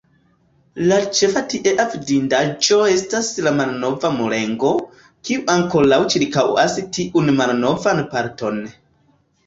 La 0.91 0.95
ĉefa 1.19 1.43
tiea 1.51 1.85
vidindaĵo 1.91 2.79
estas 2.95 3.29
la 3.49 3.53
malnova 3.59 4.13
Murego, 4.17 4.73
kiu 5.29 5.47
ankoraŭ 5.59 6.03
ĉirkaŭas 6.17 6.83
tiun 6.99 7.35
malnovan 7.41 8.07
parton. 8.17 8.63